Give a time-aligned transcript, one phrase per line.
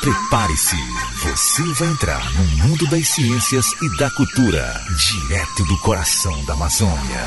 [0.00, 0.76] Prepare-se,
[1.22, 7.24] você vai entrar no mundo das ciências e da cultura, direto do coração da Amazônia.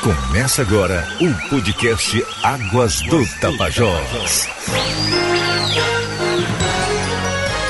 [0.00, 4.48] Começa agora o podcast Águas do Tapajós.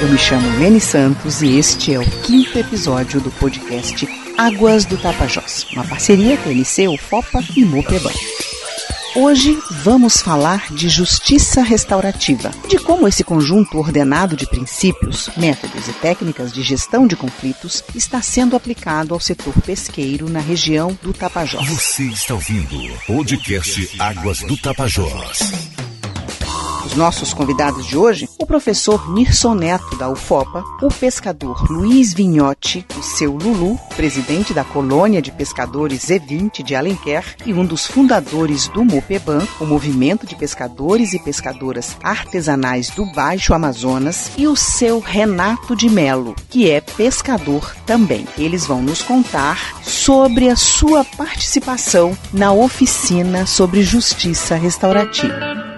[0.03, 4.07] Eu me chamo Lene Santos e este é o quinto episódio do podcast
[4.37, 8.13] Águas do Tapajós, uma parceria NC, o FOPA e Mopeban.
[9.17, 15.93] Hoje vamos falar de justiça restaurativa, de como esse conjunto ordenado de princípios, métodos e
[15.93, 21.65] técnicas de gestão de conflitos está sendo aplicado ao setor pesqueiro na região do Tapajós.
[21.69, 25.53] Você está ouvindo o podcast Águas do Tapajós.
[26.85, 32.87] Os nossos convidados de hoje, o professor Nirson Neto, da UFOPA, o pescador Luiz Vinhotti,
[32.97, 38.69] o seu Lulu, presidente da colônia de pescadores Z20 de Alenquer e um dos fundadores
[38.69, 45.01] do MOPEBAN, o Movimento de Pescadores e Pescadoras Artesanais do Baixo Amazonas, e o seu
[45.01, 48.29] Renato de Melo, que é pescador também.
[48.37, 55.74] Eles vão nos contar sobre a sua participação na oficina sobre justiça restaurativa.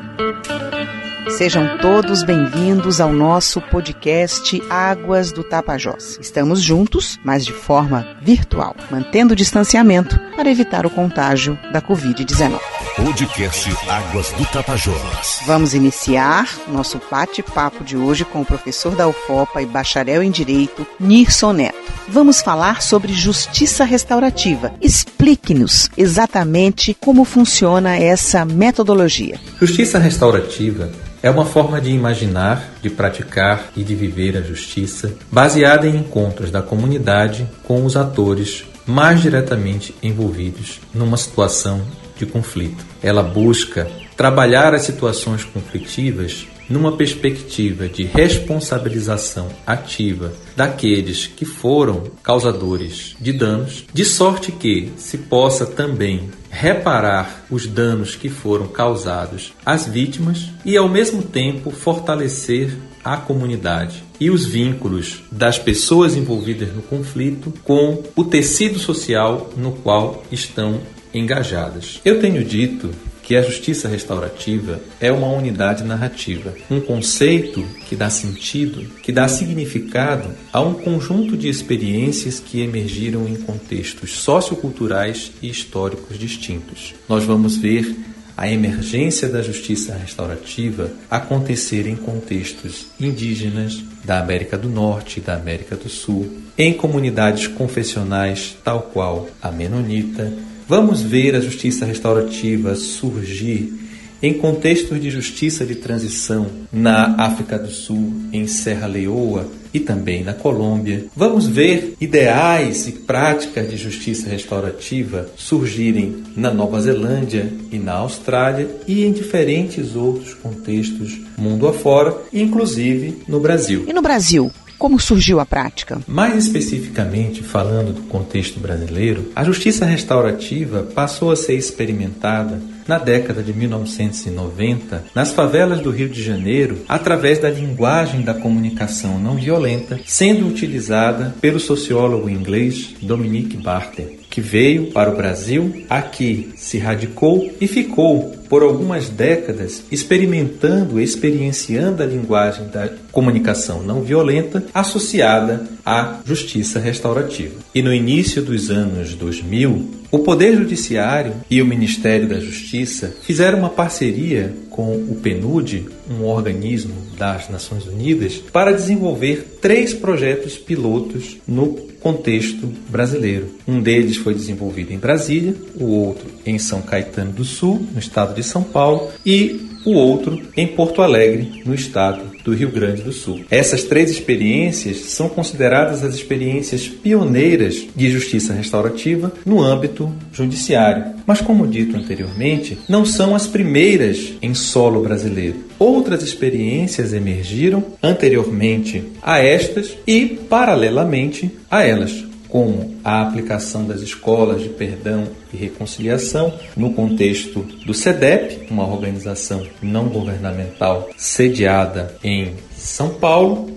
[1.36, 6.18] Sejam todos bem-vindos ao nosso podcast Águas do Tapajós.
[6.18, 12.58] Estamos juntos, mas de forma virtual, mantendo o distanciamento para evitar o contágio da Covid-19.
[12.96, 15.40] Podcast Águas do Tapajós.
[15.44, 20.86] Vamos iniciar nosso bate-papo de hoje com o professor da UFOPA e bacharel em Direito,
[20.98, 21.92] Nirson Neto.
[22.08, 24.72] Vamos falar sobre justiça restaurativa.
[24.80, 29.38] Explique-nos exatamente como funciona essa metodologia.
[29.60, 30.90] Justiça restaurativa
[31.26, 36.52] é uma forma de imaginar, de praticar e de viver a justiça baseada em encontros
[36.52, 41.82] da comunidade com os atores mais diretamente envolvidos numa situação
[42.16, 42.86] de conflito.
[43.02, 53.16] Ela busca trabalhar as situações conflitivas numa perspectiva de responsabilização ativa daqueles que foram causadores
[53.20, 59.86] de danos, de sorte que se possa também reparar os danos que foram causados às
[59.86, 62.74] vítimas e, ao mesmo tempo, fortalecer
[63.04, 69.72] a comunidade e os vínculos das pessoas envolvidas no conflito com o tecido social no
[69.72, 70.80] qual estão
[71.12, 72.00] engajadas.
[72.04, 72.90] Eu tenho dito
[73.26, 79.26] que a justiça restaurativa é uma unidade narrativa, um conceito que dá sentido, que dá
[79.26, 86.94] significado a um conjunto de experiências que emergiram em contextos socioculturais e históricos distintos.
[87.08, 87.96] Nós vamos ver
[88.36, 95.74] a emergência da justiça restaurativa acontecer em contextos indígenas da América do Norte da América
[95.74, 100.32] do Sul, em comunidades confessionais tal qual a menonita,
[100.68, 103.72] Vamos ver a justiça restaurativa surgir
[104.20, 110.24] em contextos de justiça de transição na África do Sul, em Serra Leoa e também
[110.24, 111.04] na Colômbia.
[111.14, 118.68] Vamos ver ideais e práticas de justiça restaurativa surgirem na Nova Zelândia e na Austrália
[118.88, 123.84] e em diferentes outros contextos mundo afora, inclusive no Brasil.
[123.86, 126.00] E no Brasil, como surgiu a prática?
[126.06, 133.42] Mais especificamente, falando do contexto brasileiro, a justiça restaurativa passou a ser experimentada na década
[133.42, 139.98] de 1990 nas favelas do Rio de Janeiro através da linguagem da comunicação não violenta,
[140.06, 147.50] sendo utilizada pelo sociólogo inglês Dominique Barter que veio para o Brasil, aqui se radicou
[147.58, 156.18] e ficou por algumas décadas experimentando, experienciando a linguagem da comunicação não violenta associada à
[156.26, 157.54] justiça restaurativa.
[157.72, 163.60] E no início dos anos 2000, o Poder Judiciário e o Ministério da Justiça fizeram
[163.60, 171.36] uma parceria com o PNUD, um organismo das Nações Unidas, para desenvolver três projetos pilotos
[171.46, 173.48] no contexto brasileiro.
[173.66, 178.34] Um deles foi desenvolvido em Brasília, o outro em São Caetano do Sul, no estado
[178.34, 183.12] de São Paulo, e o outro em Porto Alegre, no estado do Rio Grande do
[183.12, 183.40] Sul.
[183.50, 191.14] Essas três experiências são consideradas as experiências pioneiras de justiça restaurativa no âmbito judiciário.
[191.24, 195.64] Mas, como dito anteriormente, não são as primeiras em solo brasileiro.
[195.78, 204.62] Outras experiências emergiram anteriormente a estas e, paralelamente a elas como a aplicação das escolas
[204.62, 213.10] de perdão e reconciliação no contexto do SEDEP, uma organização não governamental sediada em São
[213.10, 213.70] Paulo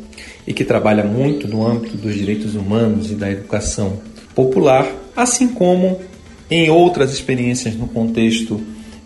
[0.46, 4.00] e que trabalha muito no âmbito dos direitos humanos e da educação
[4.34, 6.00] popular, assim como
[6.50, 8.62] em outras experiências no contexto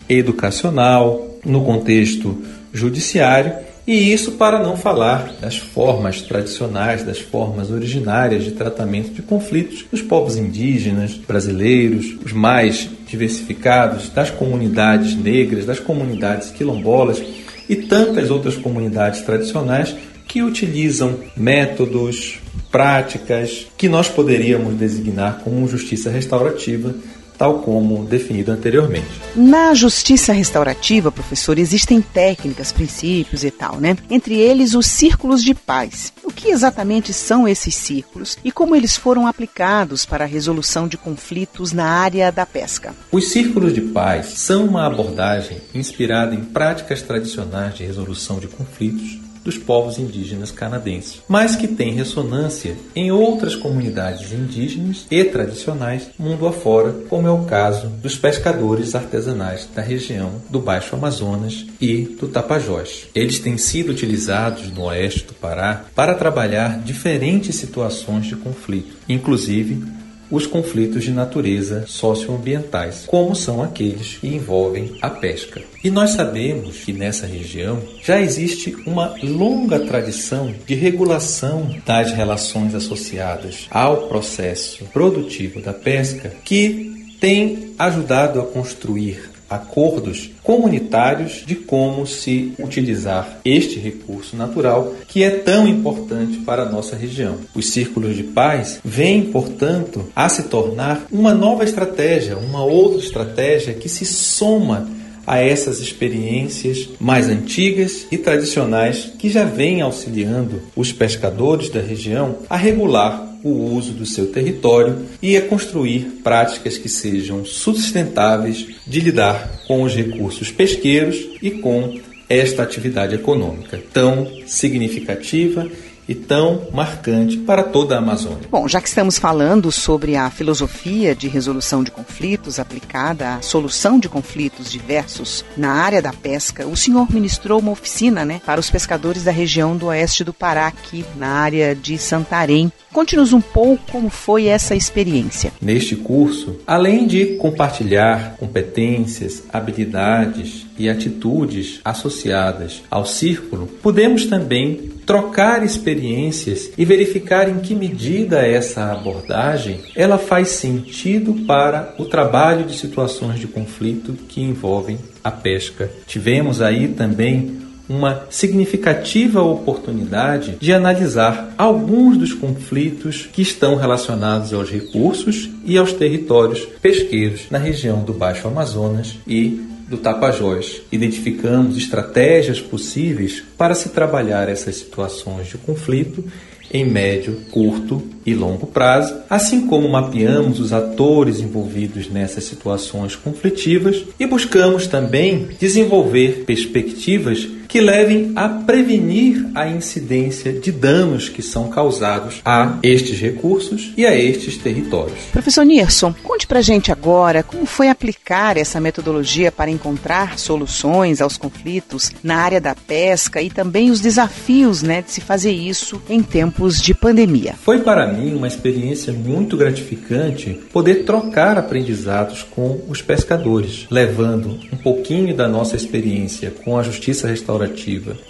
[0.07, 2.41] educacional, no contexto
[2.73, 9.21] judiciário e isso para não falar das formas tradicionais, das formas originárias de tratamento de
[9.21, 9.85] conflitos.
[9.91, 17.21] Dos povos indígenas, brasileiros, os mais diversificados, das comunidades negras, das comunidades quilombolas
[17.67, 19.93] e tantas outras comunidades tradicionais
[20.27, 22.39] que utilizam métodos,
[22.71, 26.95] práticas que nós poderíamos designar como justiça restaurativa
[27.43, 29.19] tal como definido anteriormente.
[29.35, 33.97] Na justiça restaurativa, professor, existem técnicas, princípios e tal, né?
[34.09, 36.13] Entre eles os círculos de paz.
[36.23, 40.95] O que exatamente são esses círculos e como eles foram aplicados para a resolução de
[40.95, 42.95] conflitos na área da pesca?
[43.11, 49.22] Os círculos de paz são uma abordagem inspirada em práticas tradicionais de resolução de conflitos
[49.43, 56.47] dos povos indígenas canadenses, mas que tem ressonância em outras comunidades indígenas e tradicionais mundo
[56.47, 62.27] afora, como é o caso dos pescadores artesanais da região do Baixo Amazonas e do
[62.27, 63.07] Tapajós.
[63.13, 69.83] Eles têm sido utilizados no oeste do Pará para trabalhar diferentes situações de conflito, inclusive
[70.33, 75.61] os conflitos de natureza socioambientais, como são aqueles que envolvem a pesca.
[75.83, 82.73] E nós sabemos que nessa região já existe uma longa tradição de regulação das relações
[82.73, 92.05] associadas ao processo produtivo da pesca que tem ajudado a construir acordos comunitários de como
[92.05, 97.37] se utilizar este recurso natural que é tão importante para a nossa região.
[97.55, 103.73] Os círculos de paz vêm, portanto, a se tornar uma nova estratégia, uma outra estratégia
[103.73, 104.87] que se soma
[105.25, 112.39] a essas experiências mais antigas e tradicionais que já vêm auxiliando os pescadores da região
[112.49, 118.99] a regular o uso do seu território e a construir práticas que sejam sustentáveis de
[119.01, 121.99] lidar com os recursos pesqueiros e com
[122.29, 125.69] esta atividade econômica tão significativa
[126.07, 128.47] e tão marcante para toda a Amazônia.
[128.49, 133.99] Bom, já que estamos falando sobre a filosofia de resolução de conflitos aplicada à solução
[133.99, 138.69] de conflitos diversos na área da pesca, o senhor ministrou uma oficina né, para os
[138.69, 142.71] pescadores da região do oeste do Pará, aqui na área de Santarém.
[142.91, 145.51] Conte-nos um pouco como foi essa experiência.
[145.59, 155.63] Neste curso, além de compartilhar competências, habilidades e atitudes associadas ao círculo, podemos também trocar
[155.63, 162.77] experiências e verificar em que medida essa abordagem ela faz sentido para o trabalho de
[162.77, 165.91] situações de conflito que envolvem a pesca.
[166.07, 174.71] Tivemos aí também uma significativa oportunidade de analisar alguns dos conflitos que estão relacionados aos
[174.71, 180.81] recursos e aos territórios pesqueiros na região do Baixo Amazonas e do Tapajós.
[180.91, 186.23] Identificamos estratégias possíveis para se trabalhar essas situações de conflito
[186.71, 194.03] em médio, curto e longo prazo, assim como mapeamos os atores envolvidos nessas situações conflitivas
[194.19, 201.69] e buscamos também desenvolver perspectivas que levem a prevenir a incidência de danos que são
[201.69, 205.17] causados a estes recursos e a estes territórios.
[205.31, 211.35] Professor Nirson, conte pra gente agora como foi aplicar essa metodologia para encontrar soluções aos
[211.35, 216.21] conflitos na área da pesca e também os desafios né, de se fazer isso em
[216.21, 217.55] tempos de pandemia.
[217.63, 224.77] Foi para mim uma experiência muito gratificante poder trocar aprendizados com os pescadores, levando um
[224.77, 227.62] pouquinho da nossa experiência com a justiça restaurativa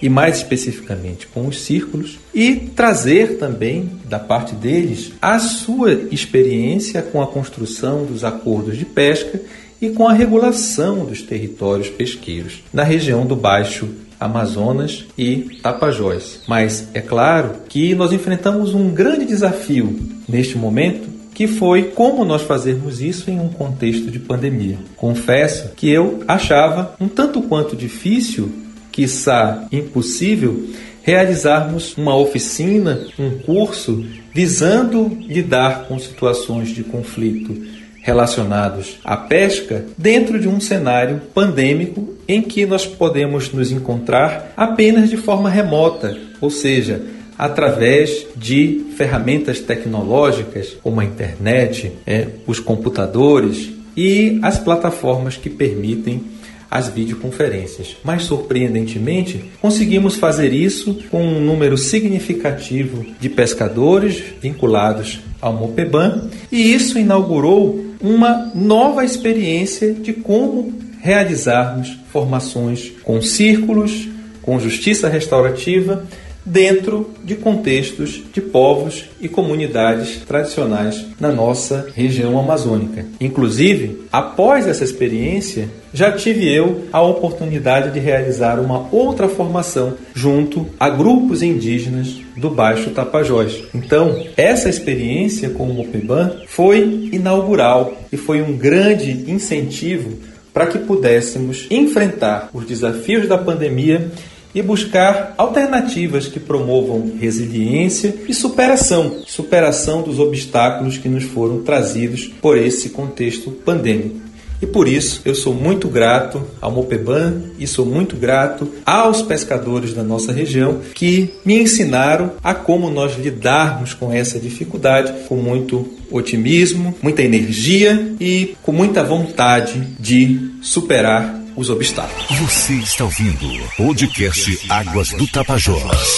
[0.01, 7.01] e mais especificamente com os círculos e trazer também da parte deles a sua experiência
[7.01, 9.39] com a construção dos acordos de pesca
[9.81, 16.39] e com a regulação dos territórios pesqueiros na região do Baixo Amazonas e Tapajós.
[16.47, 22.43] Mas é claro que nós enfrentamos um grande desafio neste momento que foi como nós
[22.43, 24.77] fazermos isso em um contexto de pandemia.
[24.95, 28.51] Confesso que eu achava um tanto quanto difícil
[28.93, 30.69] quiçá impossível,
[31.01, 37.61] realizarmos uma oficina, um curso visando lidar com situações de conflito
[38.01, 45.09] relacionados à pesca dentro de um cenário pandêmico em que nós podemos nos encontrar apenas
[45.09, 47.01] de forma remota, ou seja,
[47.37, 56.32] através de ferramentas tecnológicas como a internet, é, os computadores e as plataformas que permitem
[56.73, 57.97] as videoconferências.
[58.03, 66.73] Mas, surpreendentemente, conseguimos fazer isso com um número significativo de pescadores vinculados ao Mopeban, e
[66.73, 74.09] isso inaugurou uma nova experiência de como realizarmos formações com círculos,
[74.41, 76.07] com justiça restaurativa
[76.45, 83.05] dentro de contextos de povos e comunidades tradicionais na nossa região amazônica.
[83.19, 90.67] Inclusive, após essa experiência, já tive eu a oportunidade de realizar uma outra formação junto
[90.79, 93.63] a grupos indígenas do Baixo Tapajós.
[93.73, 100.17] Então, essa experiência com o Mopeban foi inaugural e foi um grande incentivo
[100.53, 104.11] para que pudéssemos enfrentar os desafios da pandemia
[104.53, 112.27] e buscar alternativas que promovam resiliência e superação, superação dos obstáculos que nos foram trazidos
[112.41, 114.23] por esse contexto pandêmico.
[114.63, 119.93] E por isso eu sou muito grato ao Mopeban e sou muito grato aos pescadores
[119.93, 125.85] da nossa região que me ensinaram a como nós lidarmos com essa dificuldade com muito
[126.09, 132.39] otimismo, muita energia e com muita vontade de superar os obstáculos.
[132.39, 136.17] Você está ouvindo podcast Águas do Tapajós.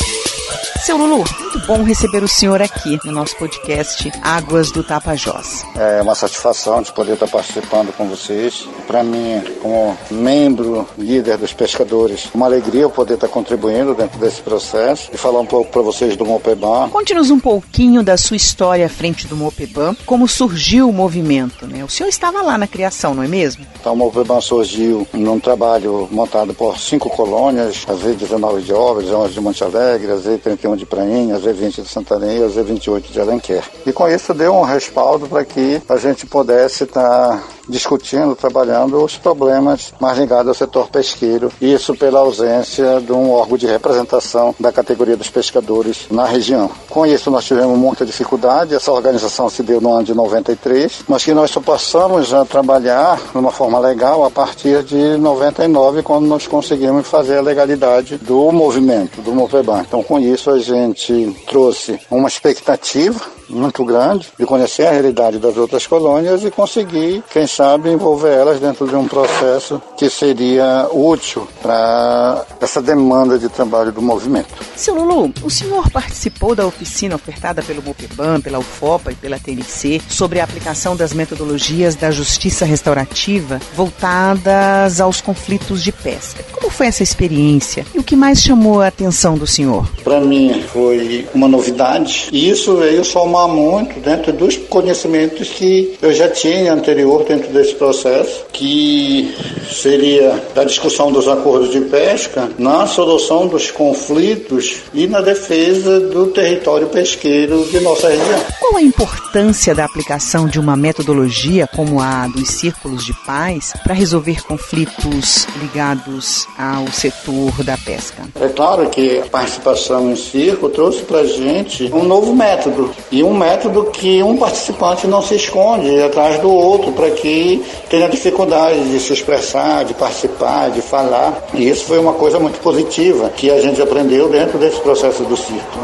[0.86, 5.66] Seu Lulu, muito bom receber o senhor aqui no nosso podcast Águas do Tapajós.
[5.76, 8.68] É uma satisfação de poder estar participando com vocês.
[8.86, 15.10] Para mim, como membro líder dos pescadores, uma alegria poder estar contribuindo dentro desse processo
[15.12, 16.88] e falar um pouco para vocês do Mopeban.
[16.90, 21.84] Conte-nos um pouquinho da sua história à frente do Mopeban, como surgiu o movimento, né?
[21.84, 23.66] O senhor estava lá na criação, não é mesmo?
[23.80, 29.10] Então, o Mopeban surgiu num trabalho montado por cinco colônias, às vezes 19 de obras,
[29.10, 32.48] 11 de Monte Alegre, às vezes 31 de Prainha, a Z20 de Santarém e a
[32.48, 33.64] Z28 de Alenquer.
[33.86, 39.04] E com isso deu um respaldo para que a gente pudesse estar tá discutindo, trabalhando
[39.04, 44.56] os problemas mais ligados ao setor pesqueiro, isso pela ausência de um órgão de representação
[44.60, 46.70] da categoria dos pescadores na região.
[46.90, 51.24] Com isso nós tivemos muita dificuldade, essa organização se deu no ano de 93, mas
[51.24, 56.26] que nós só passamos a trabalhar de uma forma legal a partir de 99, quando
[56.26, 59.82] nós conseguimos fazer a legalidade do movimento, do Moveban.
[59.82, 65.58] Então com isso a gente trouxe uma expectativa muito grande de conhecer a realidade das
[65.58, 71.48] outras colônias e conseguir, quem sabe, envolver elas dentro de um processo que seria útil
[71.62, 74.50] para essa demanda de trabalho do movimento.
[74.76, 80.02] Seu Lulu, o senhor participou da oficina ofertada pelo MOPEBAN, pela UFOPA e pela TNC
[80.10, 86.44] sobre a aplicação das metodologias da justiça restaurativa voltadas aos conflitos de pesca.
[86.52, 89.88] Como foi essa experiência e o que mais chamou a atenção do senhor?
[90.04, 95.50] Para mim foi uma novidade e isso veio só uma somar muito dentro dos conhecimentos
[95.50, 99.36] que eu já tinha anterior dentro desse processo, que
[99.70, 106.28] seria da discussão dos acordos de pesca, na solução dos conflitos e na defesa do
[106.28, 108.40] território pesqueiro de nossa região.
[108.60, 113.94] Qual a importância da aplicação de uma metodologia como a dos círculos de paz para
[113.94, 118.24] resolver conflitos ligados ao setor da pesca?
[118.40, 123.25] É claro que a participação em círculo trouxe para a gente um novo método e
[123.26, 128.80] um método que um participante não se esconde atrás do outro para que tenha dificuldade
[128.90, 131.48] de se expressar, de participar, de falar.
[131.54, 135.36] E isso foi uma coisa muito positiva que a gente aprendeu dentro desse processo do
[135.36, 135.80] circo.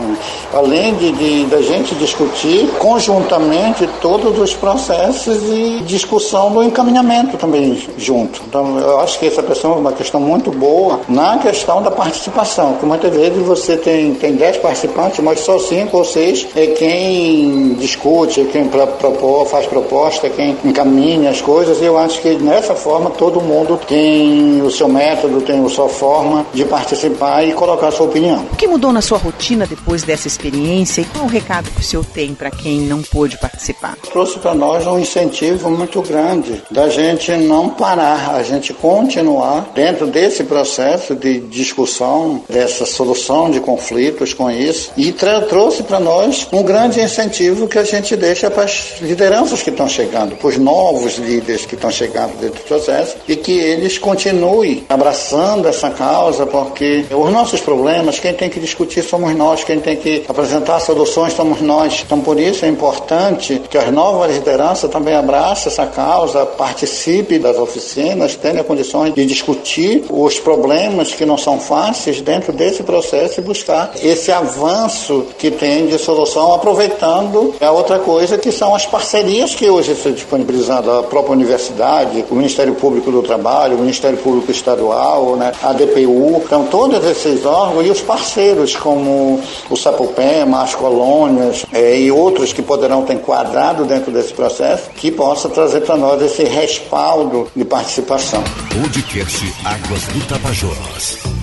[0.53, 7.81] Além de, de da gente discutir conjuntamente todos os processos e discussão do encaminhamento também
[7.97, 8.41] junto.
[8.47, 12.75] Então, eu acho que essa questão é uma questão muito boa na questão da participação,
[12.75, 17.30] que muitas vezes você tem, tem 10 participantes, mas só 5 ou 6 é quem
[17.31, 21.81] quem discute, quem propor, faz proposta, quem encaminha as coisas.
[21.81, 26.45] Eu acho que nessa forma todo mundo tem o seu método, tem a sua forma
[26.53, 28.45] de participar e colocar a sua opinião.
[28.51, 31.83] O que mudou na sua rotina depois dessa experiência e qual o recado que o
[31.83, 33.95] senhor tem para quem não pôde participar?
[34.11, 40.07] Trouxe para nós um incentivo muito grande da gente não parar, a gente continuar dentro
[40.07, 46.63] desse processo de discussão, dessa solução de conflitos com isso e trouxe para nós um
[46.63, 50.57] grande incentivo incentivo que a gente deixa para as lideranças que estão chegando, para os
[50.57, 56.45] novos líderes que estão chegando dentro do processo e que eles continuem abraçando essa causa,
[56.45, 61.33] porque os nossos problemas, quem tem que discutir somos nós, quem tem que apresentar soluções
[61.33, 62.01] somos nós.
[62.05, 67.57] Então, por isso é importante que as novas lideranças também abracem essa causa, participe das
[67.57, 73.43] oficinas, tenham condições de discutir os problemas que não são fáceis dentro desse processo e
[73.43, 77.10] buscar esse avanço que tem de solução, aproveitando
[77.59, 82.25] é a outra coisa que são as parcerias que hoje estão disponibilizando a própria universidade,
[82.29, 86.41] o Ministério Público do Trabalho, o Ministério Público Estadual, né, a DPU.
[86.45, 92.53] Então, todos esses órgãos e os parceiros, como o Sapupema, as colônias é, e outros
[92.53, 97.65] que poderão ter enquadrado dentro desse processo, que possa trazer para nós esse respaldo de
[97.65, 98.43] participação.
[98.81, 101.40] Podcast Águas do Tapajós.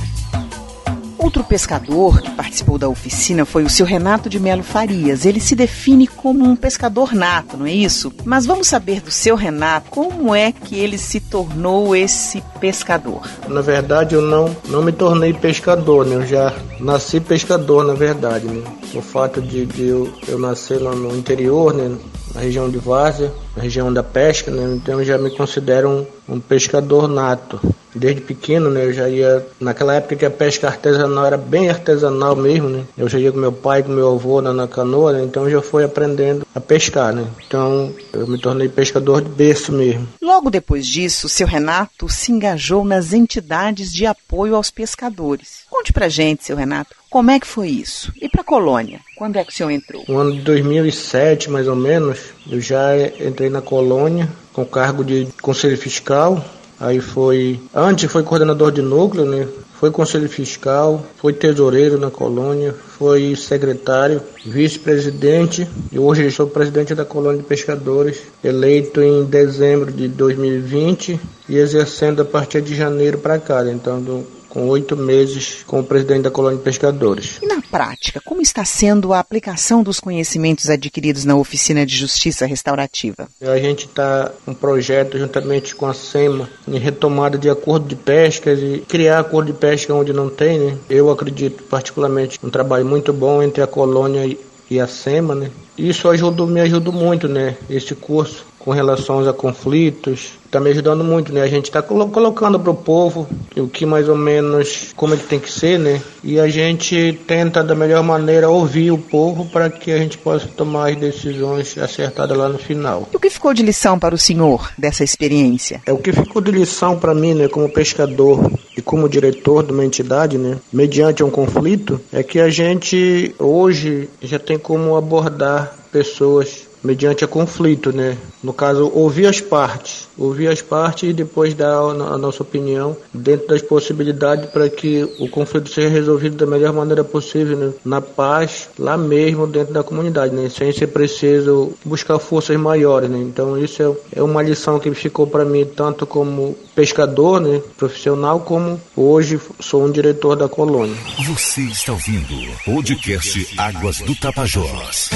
[1.18, 5.26] Outro pescador que participou da oficina foi o seu Renato de Melo Farias.
[5.26, 8.12] Ele se define como um pescador nato, não é isso?
[8.24, 13.22] Mas vamos saber do seu Renato como é que ele se tornou esse pescador.
[13.48, 16.14] Na verdade, eu não, não me tornei pescador, né?
[16.14, 18.62] Eu já nasci pescador, na verdade, né?
[18.94, 21.96] O fato de, de eu, eu nascer lá no interior, né?
[22.32, 24.76] Na região de Várzea, na região da pesca, né?
[24.76, 27.60] Então eu já me considero um, um pescador nato
[27.94, 28.84] desde pequeno, né?
[28.84, 32.84] Eu já ia naquela época que a pesca artesanal era bem artesanal mesmo, né?
[32.96, 35.24] Eu já ia com meu pai, com meu avô na, na canoa, né?
[35.24, 37.26] Então eu já fui aprendendo a pescar, né?
[37.46, 40.08] Então eu me tornei pescador de berço mesmo.
[40.20, 45.62] Logo depois disso, seu Renato se engajou nas entidades de apoio aos pescadores.
[45.70, 48.12] Conte pra gente, seu Renato, como é que foi isso?
[48.20, 49.00] E pra colônia?
[49.16, 50.04] Quando é que o senhor entrou?
[50.06, 52.18] No ano de 2007, mais ou menos,
[52.50, 56.44] eu já entrei na colônia com cargo de conselho fiscal
[56.80, 57.60] Aí foi.
[57.74, 59.46] Antes foi coordenador de núcleo, né?
[59.78, 67.04] Foi conselho fiscal, foi tesoureiro na colônia, foi secretário, vice-presidente e hoje sou presidente da
[67.04, 73.38] colônia de pescadores, eleito em dezembro de 2020 e exercendo a partir de janeiro para
[73.38, 73.64] cá.
[73.70, 77.38] Então, com oito meses como presidente da colônia de pescadores.
[77.42, 82.46] E na prática, como está sendo a aplicação dos conhecimentos adquiridos na oficina de justiça
[82.46, 83.28] restaurativa?
[83.42, 88.58] A gente está um projeto juntamente com a SEMA em retomada de acordo de pescas
[88.58, 90.78] e criar acordo de pesca onde não tem, né?
[90.88, 94.36] Eu acredito particularmente um trabalho muito bom entre a colônia
[94.70, 95.50] e a SEMA, né?
[95.76, 97.56] Isso ajudou, me ajudou muito, né?
[97.70, 101.40] Esse curso com relação a conflitos, está me ajudando muito, né?
[101.40, 105.40] A gente está colocando para o povo o que mais ou menos como ele tem
[105.40, 106.02] que ser, né?
[106.22, 110.46] E a gente tenta da melhor maneira ouvir o povo para que a gente possa
[110.48, 113.08] tomar as decisões acertadas lá no final.
[113.10, 115.80] E o que ficou de lição para o senhor dessa experiência?
[115.86, 119.72] É o que ficou de lição para mim, né, como pescador e como diretor de
[119.72, 125.74] uma entidade, né, mediante um conflito, é que a gente hoje já tem como abordar
[125.90, 128.16] pessoas mediante a conflito, né?
[128.42, 133.48] No caso, ouvir as partes, ouvir as partes e depois dar a nossa opinião dentro
[133.48, 137.72] das possibilidades para que o conflito seja resolvido da melhor maneira possível, né?
[137.84, 140.48] na paz, lá mesmo dentro da comunidade, né?
[140.48, 143.18] Sem ser preciso buscar forças maiores, né?
[143.18, 148.40] Então isso é, é uma lição que ficou para mim tanto como pescador, né, profissional,
[148.40, 150.96] como hoje sou um diretor da colônia.
[151.26, 155.10] Você está ouvindo podcast Águas do Tapajós.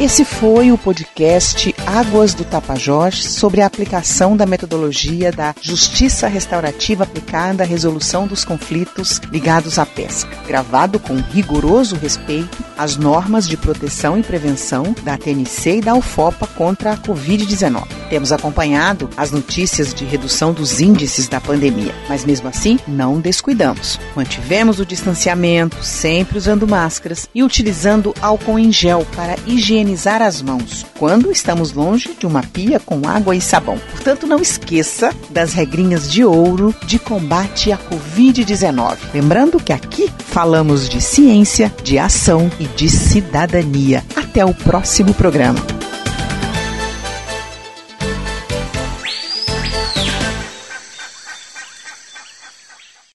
[0.00, 7.04] Esse foi o podcast Águas do Tapajós sobre a aplicação da metodologia da justiça restaurativa
[7.04, 13.56] aplicada à resolução dos conflitos ligados à pesca, gravado com rigoroso respeito às normas de
[13.56, 17.86] proteção e prevenção da TNC e da UFOPA contra a Covid-19.
[18.10, 24.00] Temos acompanhado as notícias de redução dos índices da pandemia, mas mesmo assim não descuidamos.
[24.16, 30.40] Mantivemos o distanciamento, sempre usando máscaras e utilizando álcool em gel para higienizar higienizar as
[30.40, 33.78] mãos quando estamos longe de uma pia com água e sabão.
[33.90, 38.96] Portanto, não esqueça das regrinhas de ouro de combate à Covid-19.
[39.12, 44.04] Lembrando que aqui falamos de ciência, de ação e de cidadania.
[44.16, 45.81] Até o próximo programa.